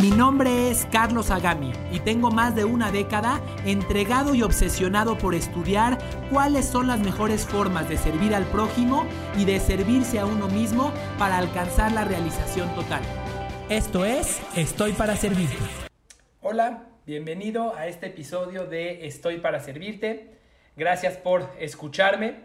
Mi 0.00 0.10
nombre 0.10 0.70
es 0.70 0.84
Carlos 0.92 1.30
Agami 1.30 1.72
y 1.90 2.00
tengo 2.00 2.30
más 2.30 2.54
de 2.54 2.66
una 2.66 2.92
década 2.92 3.40
entregado 3.64 4.34
y 4.34 4.42
obsesionado 4.42 5.16
por 5.16 5.34
estudiar 5.34 5.96
cuáles 6.30 6.66
son 6.66 6.86
las 6.86 7.00
mejores 7.00 7.46
formas 7.46 7.88
de 7.88 7.96
servir 7.96 8.34
al 8.34 8.44
prójimo 8.44 9.06
y 9.38 9.46
de 9.46 9.58
servirse 9.58 10.18
a 10.18 10.26
uno 10.26 10.48
mismo 10.48 10.92
para 11.18 11.38
alcanzar 11.38 11.92
la 11.92 12.04
realización 12.04 12.74
total. 12.74 13.00
Esto 13.70 14.04
es 14.04 14.42
Estoy 14.54 14.92
para 14.92 15.16
Servirte. 15.16 15.56
Hola, 16.42 16.88
bienvenido 17.06 17.74
a 17.74 17.86
este 17.86 18.08
episodio 18.08 18.66
de 18.66 19.06
Estoy 19.06 19.38
para 19.38 19.60
Servirte. 19.60 20.36
Gracias 20.76 21.16
por 21.16 21.50
escucharme. 21.58 22.40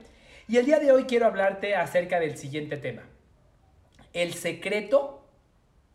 Y 0.47 0.55
el 0.55 0.65
día 0.65 0.79
de 0.79 0.93
hoy 0.93 1.03
quiero 1.03 1.25
hablarte 1.25 1.75
acerca 1.75 2.21
del 2.21 2.37
siguiente 2.37 2.77
tema. 2.77 3.01
El 4.13 4.35
secreto 4.35 5.20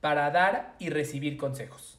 para 0.06 0.30
dar 0.30 0.76
y 0.78 0.90
recibir 0.90 1.36
consejos. 1.36 1.98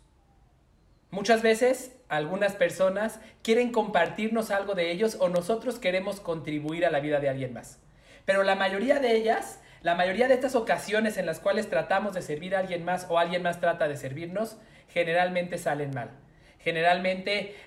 Muchas 1.12 1.42
veces 1.42 1.92
algunas 2.08 2.56
personas 2.56 3.20
quieren 3.44 3.74
compartirnos 3.74 4.50
algo 4.50 4.76
de 4.76 4.92
ellos 4.92 5.18
o 5.20 5.28
nosotros 5.28 5.78
queremos 5.78 6.22
contribuir 6.22 6.86
a 6.86 6.90
la 6.90 7.02
vida 7.02 7.20
de 7.20 7.28
alguien 7.28 7.52
más. 7.52 7.82
Pero 8.24 8.44
la 8.44 8.56
mayoría 8.56 9.02
de 9.02 9.14
ellas, 9.14 9.60
la 9.82 9.96
mayoría 9.96 10.30
de 10.30 10.36
estas 10.36 10.56
ocasiones 10.56 11.18
en 11.18 11.26
las 11.26 11.42
cuales 11.42 11.70
tratamos 11.70 12.14
de 12.14 12.22
servir 12.22 12.56
a 12.56 12.60
alguien 12.60 12.86
más 12.86 13.08
o 13.10 13.20
alguien 13.20 13.44
más 13.44 13.60
trata 13.60 13.90
de 13.90 13.98
servirnos, 13.98 14.56
generalmente 14.88 15.58
salen 15.58 15.94
mal. 15.94 16.12
Generalmente 16.60 17.58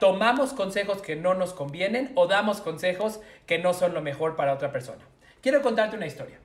tomamos 0.00 0.52
consejos 0.52 1.00
que 1.00 1.14
no 1.14 1.34
nos 1.34 1.52
convienen 1.54 2.10
o 2.16 2.26
damos 2.26 2.60
consejos 2.60 3.20
que 3.46 3.60
no 3.60 3.72
son 3.72 3.94
lo 3.94 4.02
mejor 4.02 4.34
para 4.34 4.52
otra 4.52 4.72
persona. 4.72 5.04
Quiero 5.42 5.62
contarte 5.62 5.94
una 5.96 6.08
historia. 6.08 6.40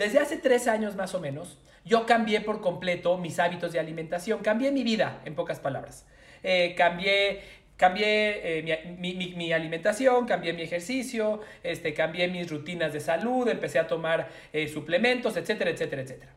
Desde 0.00 0.18
hace 0.18 0.38
tres 0.38 0.66
años 0.66 0.96
más 0.96 1.14
o 1.14 1.20
menos, 1.20 1.58
yo 1.84 2.06
cambié 2.06 2.40
por 2.40 2.62
completo 2.62 3.18
mis 3.18 3.38
hábitos 3.38 3.70
de 3.72 3.80
alimentación, 3.80 4.38
cambié 4.38 4.72
mi 4.72 4.82
vida, 4.82 5.20
en 5.26 5.34
pocas 5.34 5.60
palabras. 5.60 6.06
Eh, 6.42 6.74
cambié 6.74 7.42
cambié 7.76 8.60
eh, 8.60 8.96
mi, 8.98 9.52
alimentación, 9.52 10.24
cambié 10.24 10.54
mi 10.54 10.62
ejercicio, 10.62 11.40
este, 11.62 11.92
cambié 11.92 12.28
mis 12.28 12.50
rutinas 12.50 12.94
de 12.94 13.00
salud, 13.00 13.46
empecé 13.46 13.78
a 13.78 13.86
tomar 13.86 14.30
eh, 14.54 14.68
suplementos, 14.68 15.36
etcétera, 15.36 15.70
etcétera, 15.70 16.00
etcétera. 16.00 16.32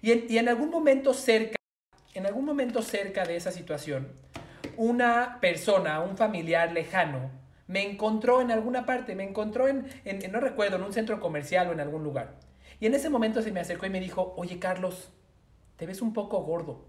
Y 0.00 0.38
en, 0.38 0.48
algún 0.48 0.70
momento 0.70 1.12
cerca, 1.12 1.56
en 2.14 2.24
algún 2.24 2.46
momento 2.46 2.80
cerca 2.80 3.26
de 3.26 3.36
esa 3.36 3.52
situación, 3.52 4.08
una 4.78 5.36
persona, 5.38 6.00
un 6.00 6.16
familiar 6.16 6.72
lejano, 6.72 7.30
me 7.66 7.82
encontró 7.82 8.40
en 8.40 8.50
alguna 8.50 8.86
parte, 8.86 9.14
me 9.14 9.24
encontró 9.24 9.68
en, 9.68 9.86
en, 10.06 10.32
no 10.32 10.40
recuerdo, 10.40 10.76
en 10.76 10.84
un 10.84 10.94
centro 10.94 11.20
comercial 11.20 11.68
o 11.68 11.72
en 11.72 11.80
algún 11.80 12.04
lugar. 12.04 12.51
Y 12.82 12.86
en 12.86 12.94
ese 12.94 13.10
momento 13.10 13.42
se 13.42 13.52
me 13.52 13.60
acercó 13.60 13.86
y 13.86 13.90
me 13.90 14.00
dijo, 14.00 14.34
oye 14.36 14.58
Carlos, 14.58 15.12
te 15.76 15.86
ves 15.86 16.02
un 16.02 16.12
poco 16.12 16.42
gordo. 16.42 16.84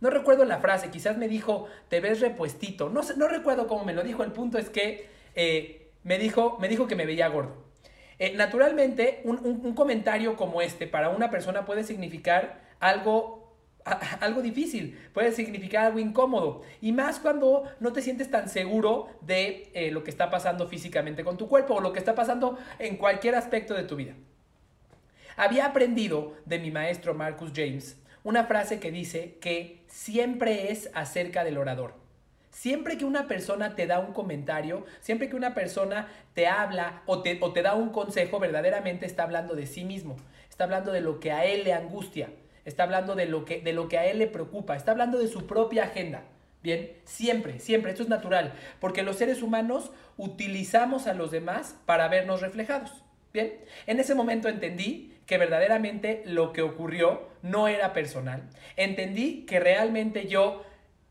No 0.00 0.10
recuerdo 0.10 0.44
la 0.44 0.58
frase, 0.58 0.90
quizás 0.90 1.18
me 1.18 1.28
dijo, 1.28 1.68
te 1.88 2.00
ves 2.00 2.18
repuestito. 2.20 2.88
No, 2.90 3.02
no 3.16 3.28
recuerdo 3.28 3.68
cómo 3.68 3.84
me 3.84 3.94
lo 3.94 4.02
dijo, 4.02 4.24
el 4.24 4.32
punto 4.32 4.58
es 4.58 4.70
que 4.70 5.08
eh, 5.36 5.92
me, 6.02 6.18
dijo, 6.18 6.58
me 6.58 6.66
dijo 6.66 6.88
que 6.88 6.96
me 6.96 7.06
veía 7.06 7.28
gordo. 7.28 7.54
Eh, 8.18 8.34
naturalmente, 8.34 9.20
un, 9.22 9.72
comentario 9.76 10.34
como 10.34 10.62
este 10.62 10.88
para 10.88 11.10
una 11.10 11.30
persona 11.30 11.64
puede 11.64 11.84
significar 11.84 12.62
algo, 12.80 13.54
algo 14.20 14.42
difícil, 14.42 14.98
puede 15.14 15.30
significar 15.30 15.86
algo 15.86 16.00
incómodo. 16.00 16.62
Y 16.80 16.90
más 16.90 17.20
cuando 17.20 17.70
no 17.78 17.92
te 17.92 18.02
sientes 18.02 18.32
tan 18.32 18.48
seguro 18.48 19.10
de 19.20 19.70
eh, 19.74 19.92
lo 19.92 20.02
que 20.02 20.10
está 20.10 20.28
pasando 20.28 20.66
físicamente 20.66 21.22
con 21.22 21.36
tu 21.36 21.46
cuerpo 21.46 21.74
o 21.74 21.80
lo 21.80 21.92
que 21.92 22.00
está 22.00 22.16
pasando 22.16 22.58
en 22.80 22.96
cualquier 22.96 23.36
aspecto 23.36 23.74
de 23.74 23.84
tu 23.84 23.94
vida. 23.94 24.16
Había 25.40 25.64
aprendido 25.64 26.34
de 26.44 26.58
mi 26.58 26.70
maestro 26.70 27.14
Marcus 27.14 27.52
James 27.56 27.96
una 28.24 28.44
frase 28.44 28.78
que 28.78 28.90
dice 28.90 29.38
que 29.40 29.82
siempre 29.86 30.70
es 30.70 30.90
acerca 30.92 31.44
del 31.44 31.56
orador. 31.56 31.94
Siempre 32.50 32.98
que 32.98 33.06
una 33.06 33.26
persona 33.26 33.74
te 33.74 33.86
da 33.86 34.00
un 34.00 34.12
comentario, 34.12 34.84
siempre 35.00 35.30
que 35.30 35.36
una 35.36 35.54
persona 35.54 36.08
te 36.34 36.46
habla 36.46 37.00
o 37.06 37.22
te, 37.22 37.38
da 37.62 37.74
un 37.74 37.88
consejo, 37.88 38.38
verdaderamente 38.38 39.06
está 39.06 39.22
hablando 39.22 39.54
de 39.54 39.66
sí 39.66 39.82
mismo, 39.82 40.16
está 40.50 40.64
hablando 40.64 40.92
de 40.92 41.00
lo 41.00 41.20
que 41.20 41.32
a 41.32 41.46
él 41.46 41.64
le 41.64 41.72
angustia, 41.72 42.28
está 42.66 42.82
hablando 42.82 43.14
de 43.14 43.24
lo 43.24 43.46
que, 43.46 43.62
de 43.62 43.72
lo 43.72 43.88
que 43.88 43.96
a 43.96 44.04
él 44.04 44.18
le 44.18 44.26
preocupa, 44.26 44.76
está 44.76 44.90
hablando 44.90 45.18
de 45.18 45.28
su 45.28 45.46
propia 45.46 45.84
agenda. 45.84 46.22
Bien, 46.62 46.92
siempre, 47.06 47.60
siempre, 47.60 47.92
esto 47.92 48.02
es 48.02 48.10
natural, 48.10 48.52
porque 48.78 49.02
los 49.02 49.16
seres 49.16 49.40
humanos 49.40 49.90
utilizamos 50.18 51.06
a 51.06 51.14
los 51.14 51.30
demás 51.30 51.78
para 51.86 52.08
vernos 52.08 52.42
reflejados. 52.42 53.04
Bien, 53.32 53.52
en 53.86 54.00
ese 54.00 54.14
momento 54.14 54.48
entendí 54.48 55.16
que 55.26 55.38
verdaderamente 55.38 56.22
lo 56.26 56.52
que 56.52 56.62
ocurrió 56.62 57.28
no 57.42 57.68
era 57.68 57.92
personal. 57.92 58.42
Entendí 58.76 59.46
que 59.46 59.60
realmente 59.60 60.26
yo 60.26 60.64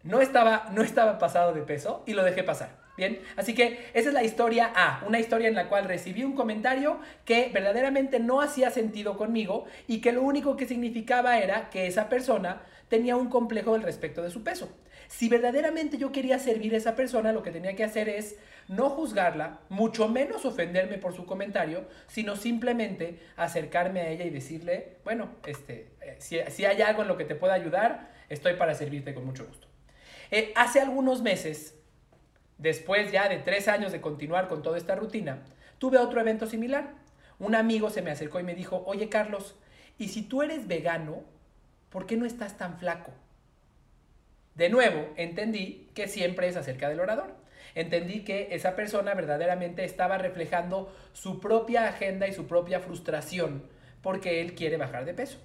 no 0.03 0.19
estaba, 0.19 0.69
no 0.73 0.81
estaba 0.81 1.17
pasado 1.17 1.53
de 1.53 1.61
peso 1.61 2.03
y 2.05 2.13
lo 2.13 2.23
dejé 2.23 2.43
pasar. 2.43 2.77
Bien, 2.97 3.21
así 3.37 3.55
que 3.55 3.89
esa 3.93 4.09
es 4.09 4.13
la 4.13 4.23
historia 4.23 4.73
A, 4.75 5.05
una 5.07 5.21
historia 5.21 5.47
en 5.47 5.55
la 5.55 5.69
cual 5.69 5.85
recibí 5.85 6.25
un 6.25 6.35
comentario 6.35 6.99
que 7.23 7.49
verdaderamente 7.53 8.19
no 8.19 8.41
hacía 8.41 8.71
sentido 8.71 9.15
conmigo 9.15 9.63
y 9.87 10.01
que 10.01 10.11
lo 10.11 10.21
único 10.21 10.57
que 10.57 10.67
significaba 10.67 11.39
era 11.39 11.69
que 11.69 11.87
esa 11.87 12.09
persona 12.09 12.61
tenía 12.89 13.15
un 13.15 13.29
complejo 13.29 13.71
del 13.71 13.83
respecto 13.83 14.21
de 14.21 14.31
su 14.31 14.43
peso. 14.43 14.69
Si 15.09 15.27
verdaderamente 15.27 15.97
yo 15.97 16.11
quería 16.11 16.37
servir 16.37 16.75
a 16.75 16.77
esa 16.77 16.95
persona, 16.95 17.33
lo 17.33 17.41
que 17.41 17.49
tenía 17.49 17.75
que 17.75 17.83
hacer 17.83 18.07
es 18.07 18.37
no 18.67 18.91
juzgarla, 18.91 19.59
mucho 19.67 20.07
menos 20.07 20.45
ofenderme 20.45 20.99
por 20.99 21.15
su 21.15 21.25
comentario, 21.25 21.87
sino 22.07 22.35
simplemente 22.35 23.19
acercarme 23.35 24.01
a 24.01 24.09
ella 24.09 24.23
y 24.25 24.29
decirle, 24.29 24.97
bueno, 25.03 25.31
este, 25.47 25.89
eh, 26.01 26.17
si, 26.19 26.63
hay 26.63 26.81
algo 26.83 27.01
en 27.01 27.07
lo 27.07 27.17
que 27.17 27.25
te 27.25 27.33
pueda 27.33 27.55
ayudar, 27.55 28.11
estoy 28.29 28.53
para 28.53 28.75
servirte 28.75 29.15
con 29.15 29.25
mucho 29.25 29.47
gusto. 29.47 29.67
Eh, 30.29 30.53
hace 30.55 30.79
algunos 30.79 31.23
meses, 31.23 31.75
después 32.59 33.11
ya 33.11 33.27
de 33.27 33.39
tres 33.39 33.67
años 33.67 33.91
de 33.91 34.01
continuar 34.01 34.47
con 34.47 34.61
toda 34.61 34.77
esta 34.77 34.95
rutina, 34.95 35.39
tuve 35.79 35.97
otro 35.97 36.21
evento 36.21 36.45
similar. 36.45 36.93
Un 37.39 37.55
amigo 37.55 37.89
se 37.89 38.03
me 38.03 38.11
acercó 38.11 38.39
y 38.39 38.43
me 38.43 38.53
dijo, 38.53 38.83
oye 38.85 39.09
Carlos, 39.09 39.55
¿y 39.97 40.09
si 40.09 40.21
tú 40.21 40.43
eres 40.43 40.67
vegano, 40.67 41.23
¿por 41.89 42.05
qué 42.05 42.15
no 42.15 42.27
estás 42.27 42.57
tan 42.57 42.77
flaco? 42.77 43.11
De 44.59 44.67
nuevo, 44.67 45.07
entendí 45.15 45.87
que 45.93 46.09
siempre 46.09 46.49
es 46.49 46.57
acerca 46.57 46.89
del 46.89 46.99
orador. 46.99 47.33
Entendí 47.75 48.25
que 48.25 48.49
esa 48.51 48.75
persona 48.75 49.13
verdaderamente 49.13 49.85
estaba 49.85 50.17
reflejando 50.17 50.93
su 51.13 51.39
propia 51.39 51.87
agenda 51.87 52.27
y 52.27 52.33
su 52.33 52.45
propia 52.45 52.81
frustración 52.81 53.63
porque 54.01 54.41
él 54.41 54.55
quiere 54.55 54.75
bajar 54.75 55.05
de 55.05 55.13
peso. 55.13 55.37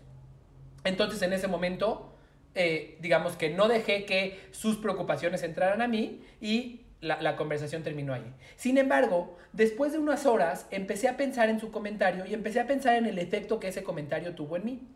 Entonces 0.82 1.22
en 1.22 1.32
ese 1.32 1.46
momento, 1.46 2.12
eh, 2.56 2.98
digamos 3.00 3.36
que 3.36 3.50
no 3.50 3.68
dejé 3.68 4.04
que 4.04 4.40
sus 4.50 4.78
preocupaciones 4.78 5.44
entraran 5.44 5.80
a 5.80 5.86
mí 5.86 6.24
y 6.40 6.80
la, 7.00 7.22
la, 7.22 7.36
conversación 7.36 7.84
terminó 7.84 8.14
ahí. 8.14 8.34
Sin 8.56 8.78
embargo, 8.78 9.38
después 9.52 9.92
de 9.92 9.98
unas 9.98 10.26
horas 10.26 10.66
empecé 10.72 11.06
a 11.06 11.16
pensar 11.16 11.48
en 11.50 11.60
su 11.60 11.70
comentario 11.70 12.26
y 12.26 12.34
empecé 12.34 12.58
a 12.58 12.66
pensar 12.66 12.96
en 12.96 13.06
el 13.06 13.20
efecto 13.20 13.60
que 13.60 13.68
ese 13.68 13.84
comentario 13.84 14.34
tuvo 14.34 14.56
en 14.56 14.64
mí. 14.64 14.88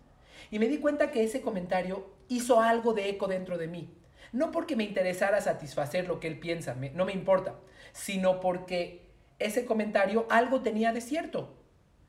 Y 0.50 0.58
me 0.58 0.66
di 0.66 0.78
cuenta 0.78 1.12
que 1.12 1.22
ese 1.22 1.40
comentario 1.40 2.10
hizo 2.26 2.60
algo 2.60 2.94
de 2.94 3.10
eco 3.10 3.28
dentro 3.28 3.56
de 3.58 3.68
mí. 3.68 3.94
No 4.32 4.50
porque 4.50 4.76
me 4.76 4.84
interesara 4.84 5.40
satisfacer 5.40 6.06
lo 6.06 6.20
que 6.20 6.28
él 6.28 6.38
piensa, 6.38 6.76
no 6.94 7.04
me 7.04 7.12
importa, 7.12 7.54
sino 7.92 8.40
porque 8.40 9.02
ese 9.38 9.64
comentario 9.64 10.26
algo 10.30 10.60
tenía 10.60 10.92
de 10.92 11.00
cierto. 11.00 11.54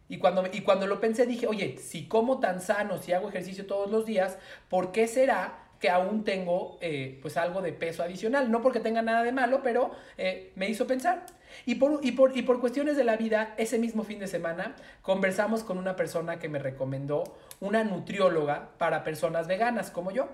Y 0.08 0.18
cuando, 0.18 0.44
y 0.52 0.62
cuando 0.62 0.88
lo 0.88 1.00
pensé 1.00 1.28
dije, 1.28 1.46
oye, 1.46 1.78
si 1.78 2.08
como 2.08 2.40
tan 2.40 2.62
sano, 2.62 2.98
si 2.98 3.14
hago 3.14 3.30
ejercicio 3.30 3.68
todos 3.68 3.92
los 3.92 4.06
días, 4.06 4.40
¿por 4.68 4.92
qué 4.92 5.08
será 5.08 5.66
que 5.80 5.90
aún 5.90 6.24
tengo 6.24 6.78
eh, 6.82 7.20
pues 7.22 7.38
algo 7.38 7.62
de 7.62 7.74
peso 7.74 8.02
adicional? 8.02 8.52
No 8.52 8.64
porque 8.64 8.80
tenga 8.80 9.04
nada 9.04 9.24
de 9.24 9.32
malo, 9.32 9.62
pero 9.64 9.92
eh, 10.18 10.52
me 10.56 10.68
hizo 10.68 10.88
pensar. 10.88 11.28
Y 11.68 11.76
por, 11.76 12.00
y, 12.04 12.12
por, 12.14 12.36
y 12.36 12.42
por 12.42 12.60
cuestiones 12.60 12.98
de 12.98 13.04
la 13.04 13.18
vida, 13.18 13.54
ese 13.58 13.78
mismo 13.78 14.04
fin 14.04 14.20
de 14.20 14.28
semana 14.28 14.76
conversamos 15.04 15.64
con 15.64 15.78
una 15.78 15.96
persona 15.96 16.40
que 16.40 16.50
me 16.50 16.58
recomendó 16.58 17.24
una 17.60 17.84
nutrióloga 17.84 18.70
para 18.80 19.04
personas 19.04 19.48
veganas 19.48 19.92
como 19.92 20.10
yo. 20.10 20.28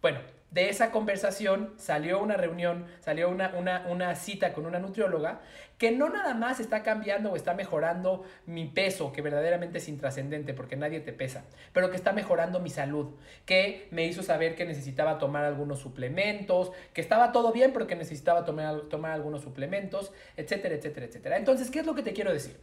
Bueno, 0.00 0.18
de 0.52 0.68
esa 0.68 0.90
conversación 0.90 1.72
salió 1.78 2.22
una 2.22 2.36
reunión, 2.36 2.86
salió 3.00 3.30
una, 3.30 3.54
una, 3.88 4.14
cita 4.14 4.52
con 4.52 4.66
una 4.66 4.78
nutrióloga 4.78 5.40
que 5.78 5.90
no 5.90 6.10
nada 6.10 6.34
más 6.34 6.60
está 6.60 6.82
cambiando 6.82 7.32
o 7.32 7.36
está 7.36 7.54
mejorando 7.54 8.22
mi 8.44 8.66
peso, 8.66 9.12
que 9.12 9.22
verdaderamente 9.22 9.78
es 9.78 9.88
intrascendente 9.88 10.52
porque 10.52 10.76
nadie 10.76 11.00
te 11.00 11.14
pesa, 11.14 11.44
pero 11.72 11.90
que 11.90 11.96
está 11.96 12.12
mejorando 12.12 12.60
mi 12.60 12.68
salud, 12.68 13.14
que 13.46 13.88
me 13.90 14.04
hizo 14.04 14.22
saber 14.22 14.54
que 14.54 14.66
necesitaba 14.66 15.18
tomar 15.18 15.44
algunos 15.44 15.80
suplementos, 15.80 16.70
que 16.92 17.00
estaba 17.00 17.32
todo 17.32 17.52
bien, 17.52 17.72
pero 17.72 17.86
que 17.86 17.96
necesitaba 17.96 18.44
tomar, 18.44 18.82
tomar 18.82 19.12
algunos 19.12 19.40
suplementos, 19.40 20.12
etcétera, 20.36 20.74
etcétera, 20.74 21.06
etcétera. 21.06 21.36
Entonces, 21.38 21.70
¿qué 21.70 21.80
es 21.80 21.86
lo 21.86 21.94
que 21.94 22.02
te 22.02 22.12
quiero 22.12 22.30
decir? 22.30 22.60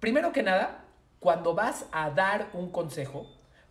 Primero 0.00 0.32
que 0.32 0.42
nada, 0.42 0.84
cuando 1.18 1.54
vas 1.54 1.86
a 1.92 2.10
dar 2.10 2.50
un 2.52 2.70
consejo, 2.70 3.26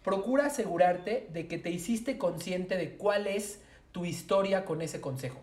procura 0.06 0.46
asegurarte 0.46 1.28
de 1.34 1.48
que 1.48 1.58
te 1.58 1.72
hiciste 1.72 2.20
consciente 2.20 2.78
de 2.78 2.96
cuál 2.96 3.26
es 3.26 3.60
tu 3.92 4.06
historia 4.06 4.64
con 4.64 4.84
ese 4.84 5.02
consejo. 5.02 5.40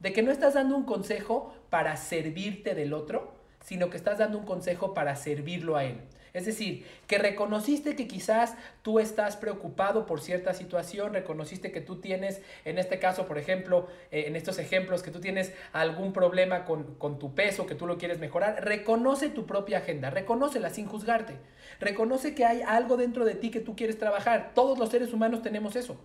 De 0.00 0.12
que 0.12 0.22
no 0.22 0.32
estás 0.32 0.54
dando 0.54 0.76
un 0.76 0.82
consejo 0.82 1.54
para 1.70 1.96
servirte 1.96 2.74
del 2.74 2.92
otro, 2.92 3.32
sino 3.60 3.88
que 3.88 3.96
estás 3.96 4.18
dando 4.18 4.38
un 4.38 4.44
consejo 4.44 4.92
para 4.92 5.14
servirlo 5.14 5.76
a 5.76 5.84
él. 5.84 6.00
Es 6.32 6.46
decir, 6.46 6.86
que 7.06 7.18
reconociste 7.18 7.96
que 7.96 8.06
quizás 8.06 8.54
tú 8.82 9.00
estás 9.00 9.36
preocupado 9.36 10.06
por 10.06 10.20
cierta 10.20 10.54
situación, 10.54 11.12
reconociste 11.12 11.72
que 11.72 11.80
tú 11.80 11.96
tienes, 11.96 12.40
en 12.64 12.78
este 12.78 12.98
caso, 12.98 13.26
por 13.26 13.38
ejemplo, 13.38 13.88
eh, 14.10 14.24
en 14.26 14.36
estos 14.36 14.58
ejemplos, 14.58 15.02
que 15.02 15.10
tú 15.10 15.20
tienes 15.20 15.52
algún 15.72 16.12
problema 16.12 16.64
con, 16.64 16.94
con 16.94 17.18
tu 17.18 17.34
peso, 17.34 17.66
que 17.66 17.74
tú 17.74 17.86
lo 17.86 17.98
quieres 17.98 18.18
mejorar, 18.18 18.64
reconoce 18.64 19.28
tu 19.28 19.46
propia 19.46 19.78
agenda, 19.78 20.10
reconócela 20.10 20.70
sin 20.70 20.86
juzgarte, 20.86 21.34
reconoce 21.80 22.34
que 22.34 22.44
hay 22.44 22.62
algo 22.62 22.96
dentro 22.96 23.24
de 23.24 23.34
ti 23.34 23.50
que 23.50 23.60
tú 23.60 23.74
quieres 23.76 23.98
trabajar. 23.98 24.52
Todos 24.54 24.78
los 24.78 24.90
seres 24.90 25.12
humanos 25.12 25.42
tenemos 25.42 25.76
eso. 25.76 26.00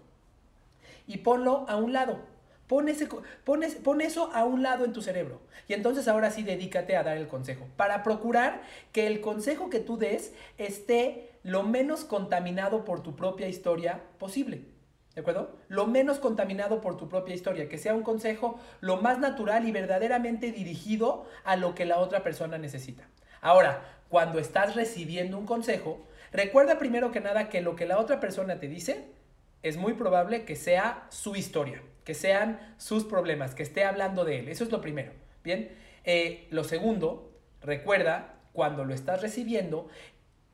Y 1.07 1.17
ponlo 1.17 1.65
a 1.67 1.77
un 1.77 1.93
lado. 1.93 2.34
Pon, 2.67 2.89
ese, 2.89 3.07
pon, 3.43 4.01
eso 4.01 4.31
a 4.33 4.43
un 4.43 4.63
lado 4.63 4.85
en 4.85 4.93
tu 4.93 5.03
cerebro. 5.03 5.39
Y 5.67 5.73
entonces 5.73 6.07
ahora 6.07 6.31
sí 6.31 6.41
dedícate 6.41 6.97
a 6.97 7.03
dar 7.03 7.17
el 7.17 7.27
consejo. 7.27 7.67
Para 7.77 8.01
procurar 8.01 8.61
que 8.91 9.05
el 9.05 9.21
consejo 9.21 9.69
que 9.69 9.79
tú 9.79 9.97
des 9.97 10.33
esté 10.57 11.29
lo 11.43 11.61
menos 11.61 12.05
contaminado 12.05 12.83
por 12.83 13.03
tu 13.03 13.15
propia 13.15 13.47
historia 13.47 14.01
posible. 14.17 14.63
¿De 15.13 15.21
acuerdo? 15.21 15.55
Lo 15.67 15.85
menos 15.85 16.17
contaminado 16.17 16.81
por 16.81 16.97
tu 16.97 17.07
propia 17.07 17.35
historia. 17.35 17.69
Que 17.69 17.77
sea 17.77 17.93
un 17.93 18.01
consejo 18.01 18.59
lo 18.81 18.97
más 18.97 19.19
natural 19.19 19.67
y 19.67 19.71
verdaderamente 19.71 20.51
dirigido 20.51 21.27
a 21.43 21.57
lo 21.57 21.75
que 21.75 21.85
la 21.85 21.99
otra 21.99 22.23
persona 22.23 22.57
necesita. 22.57 23.07
Ahora, 23.41 23.83
cuando 24.09 24.39
estás 24.39 24.75
recibiendo 24.75 25.37
un 25.37 25.45
consejo, 25.45 26.03
recuerda 26.31 26.79
primero 26.79 27.11
que 27.11 27.21
nada 27.21 27.47
que 27.47 27.61
lo 27.61 27.75
que 27.75 27.85
la 27.85 27.99
otra 27.99 28.19
persona 28.19 28.59
te 28.59 28.67
dice 28.67 29.05
es 29.61 29.77
muy 29.77 29.93
probable 29.93 30.45
que 30.45 30.55
sea 30.55 31.05
su 31.09 31.35
historia 31.35 31.83
que 32.05 32.13
sean 32.13 32.59
sus 32.77 33.03
problemas, 33.03 33.55
que 33.55 33.63
esté 33.63 33.83
hablando 33.83 34.23
de 34.23 34.39
él. 34.39 34.47
Eso 34.47 34.63
es 34.63 34.71
lo 34.71 34.79
primero. 34.79 35.11
Bien, 35.43 35.75
eh, 36.05 36.47
lo 36.51 36.63
segundo, 36.63 37.37
recuerda 37.61 38.35
cuando 38.53 38.85
lo 38.85 38.93
estás 38.93 39.21
recibiendo, 39.21 39.89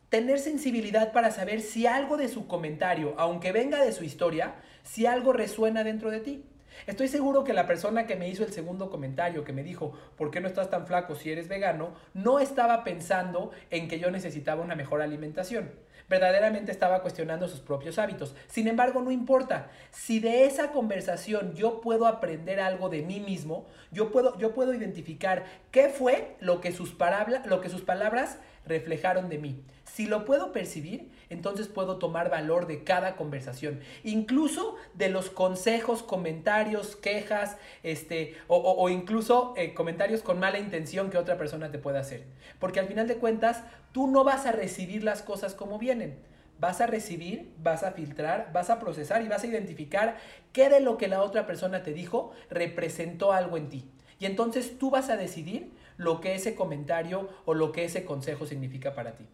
tener 0.09 0.39
sensibilidad 0.39 1.11
para 1.11 1.29
saber 1.31 1.61
si 1.61 1.85
algo 1.85 2.17
de 2.17 2.27
su 2.27 2.47
comentario, 2.47 3.13
aunque 3.17 3.51
venga 3.51 3.83
de 3.83 3.91
su 3.91 4.03
historia, 4.03 4.55
si 4.83 5.05
algo 5.05 5.33
resuena 5.33 5.83
dentro 5.83 6.09
de 6.09 6.19
ti. 6.21 6.45
Estoy 6.87 7.07
seguro 7.07 7.43
que 7.43 7.53
la 7.53 7.67
persona 7.67 8.07
que 8.07 8.15
me 8.15 8.29
hizo 8.29 8.43
el 8.43 8.51
segundo 8.51 8.89
comentario, 8.89 9.43
que 9.43 9.53
me 9.53 9.63
dijo, 9.63 9.93
¿por 10.17 10.31
qué 10.31 10.39
no 10.39 10.47
estás 10.47 10.69
tan 10.69 10.87
flaco 10.87 11.15
si 11.15 11.31
eres 11.31 11.47
vegano? 11.47 11.93
No 12.13 12.39
estaba 12.39 12.83
pensando 12.83 13.51
en 13.69 13.87
que 13.87 13.99
yo 13.99 14.11
necesitaba 14.11 14.61
una 14.63 14.75
mejor 14.75 15.01
alimentación 15.01 15.71
verdaderamente 16.11 16.73
estaba 16.73 17.01
cuestionando 17.01 17.47
sus 17.47 17.61
propios 17.61 17.97
hábitos. 17.97 18.35
Sin 18.47 18.67
embargo, 18.67 19.01
no 19.01 19.11
importa. 19.11 19.69
Si 19.91 20.19
de 20.19 20.45
esa 20.45 20.71
conversación 20.73 21.53
yo 21.53 21.79
puedo 21.79 22.05
aprender 22.05 22.59
algo 22.59 22.89
de 22.89 23.01
mí 23.01 23.21
mismo, 23.21 23.65
yo 23.91 24.11
puedo, 24.11 24.37
yo 24.37 24.53
puedo 24.53 24.73
identificar 24.73 25.45
qué 25.71 25.87
fue 25.87 26.35
lo 26.41 26.59
que, 26.59 26.73
sus 26.73 26.97
lo 27.45 27.61
que 27.61 27.69
sus 27.69 27.81
palabras 27.81 28.39
reflejaron 28.65 29.29
de 29.29 29.37
mí. 29.37 29.63
Si 29.85 30.07
lo 30.07 30.23
puedo 30.23 30.51
percibir, 30.51 31.11
entonces 31.29 31.67
puedo 31.67 31.97
tomar 31.97 32.29
valor 32.29 32.67
de 32.67 32.83
cada 32.83 33.15
conversación, 33.15 33.81
incluso 34.03 34.75
de 34.93 35.09
los 35.09 35.29
consejos, 35.29 36.03
comentarios, 36.03 36.95
quejas, 36.95 37.57
este, 37.83 38.35
o, 38.47 38.89
incluso 38.89 39.53
eh, 39.57 39.73
comentarios 39.73 40.21
con 40.21 40.39
mala 40.39 40.59
intención 40.59 41.09
que 41.09 41.17
otra 41.17 41.37
persona 41.37 41.71
te 41.71 41.77
pueda 41.77 41.99
hacer. 41.99 42.23
Porque 42.59 42.79
al 42.79 42.87
final 42.87 43.07
de 43.07 43.17
cuentas, 43.17 43.63
tú 43.91 44.07
no 44.07 44.23
vas 44.23 44.45
a 44.45 44.51
recibir 44.51 45.03
las 45.03 45.21
cosas 45.21 45.55
como 45.55 45.77
vienen. 45.77 46.17
Vas 46.59 46.79
a 46.79 46.87
recibir, 46.87 47.51
vas 47.57 47.83
a 47.83 47.91
filtrar, 47.91 48.51
vas 48.53 48.69
a 48.69 48.79
procesar 48.79 49.23
y 49.23 49.27
vas 49.27 49.43
a 49.43 49.47
identificar 49.47 50.17
qué 50.53 50.69
de 50.69 50.79
lo 50.79 50.97
que 50.97 51.07
la 51.07 51.23
otra 51.23 51.47
persona 51.47 51.81
te 51.81 51.91
dijo 51.91 52.31
representó 52.49 53.33
algo 53.33 53.57
en 53.57 53.69
ti. 53.69 53.89
Y 54.19 54.27
entonces 54.27 54.77
tú 54.77 54.91
vas 54.91 55.09
a 55.09 55.17
decidir 55.17 55.71
lo 56.01 56.19
que 56.19 56.33
ese 56.33 56.55
comentario 56.55 57.29
o 57.45 57.53
lo 57.53 57.71
que 57.71 57.85
ese 57.85 58.05
consejo 58.05 58.47
significa 58.47 58.95
para 58.95 59.15
ti. 59.15 59.27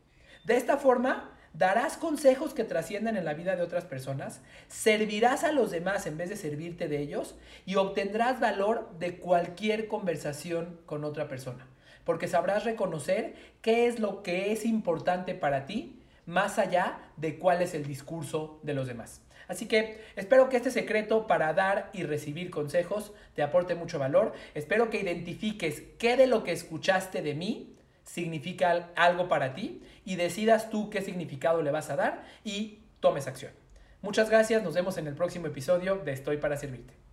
De 0.43 0.57
esta 0.57 0.77
forma, 0.77 1.31
darás 1.53 1.95
consejos 1.95 2.53
que 2.53 2.65
trasciendan 2.65 3.15
en 3.15 3.23
la 3.23 3.33
vida 3.33 3.55
de 3.55 3.63
otras 3.63 3.85
personas, 3.85 4.41
servirás 4.67 5.45
a 5.45 5.53
los 5.53 5.71
demás 5.71 6.05
en 6.07 6.17
vez 6.17 6.29
de 6.29 6.35
servirte 6.35 6.89
de 6.89 6.99
ellos 6.99 7.35
y 7.65 7.75
obtendrás 7.75 8.41
valor 8.41 8.91
de 8.99 9.17
cualquier 9.17 9.87
conversación 9.87 10.81
con 10.85 11.05
otra 11.05 11.29
persona, 11.29 11.67
porque 12.03 12.27
sabrás 12.27 12.65
reconocer 12.65 13.35
qué 13.61 13.87
es 13.87 13.99
lo 13.99 14.21
que 14.21 14.51
es 14.51 14.65
importante 14.65 15.35
para 15.35 15.65
ti 15.65 16.03
más 16.25 16.59
allá 16.59 16.99
de 17.15 17.39
cuál 17.39 17.61
es 17.61 17.73
el 17.73 17.85
discurso 17.85 18.59
de 18.61 18.73
los 18.73 18.87
demás. 18.87 19.21
Así 19.47 19.65
que 19.65 20.01
espero 20.15 20.49
que 20.49 20.57
este 20.57 20.71
secreto 20.71 21.27
para 21.27 21.53
dar 21.53 21.89
y 21.94 22.03
recibir 22.03 22.49
consejos 22.49 23.13
te 23.35 23.44
aporte 23.44 23.75
mucho 23.75 23.99
valor. 23.99 24.33
Espero 24.53 24.89
que 24.89 24.99
identifiques 24.99 25.83
qué 25.97 26.17
de 26.17 26.27
lo 26.27 26.44
que 26.44 26.51
escuchaste 26.51 27.21
de 27.21 27.33
mí 27.33 27.75
significa 28.03 28.89
algo 28.95 29.27
para 29.27 29.53
ti 29.53 29.81
y 30.05 30.15
decidas 30.15 30.69
tú 30.69 30.89
qué 30.89 31.01
significado 31.01 31.61
le 31.61 31.71
vas 31.71 31.89
a 31.89 31.95
dar 31.95 32.23
y 32.44 32.79
tomes 32.99 33.27
acción. 33.27 33.51
Muchas 34.01 34.29
gracias, 34.29 34.63
nos 34.63 34.75
vemos 34.75 34.97
en 34.97 35.07
el 35.07 35.15
próximo 35.15 35.47
episodio 35.47 35.97
de 35.97 36.11
Estoy 36.13 36.38
para 36.38 36.57
Servirte. 36.57 37.06